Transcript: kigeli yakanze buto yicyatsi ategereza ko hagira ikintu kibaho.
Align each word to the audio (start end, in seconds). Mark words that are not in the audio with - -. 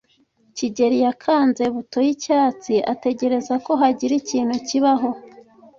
kigeli 0.55 0.97
yakanze 1.05 1.63
buto 1.73 1.97
yicyatsi 2.07 2.73
ategereza 2.93 3.53
ko 3.65 3.71
hagira 3.81 4.13
ikintu 4.21 4.55
kibaho. 4.67 5.09